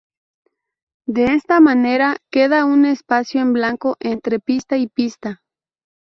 [1.05, 5.43] De esta manera, queda un espacio en blanco entre pista y pista.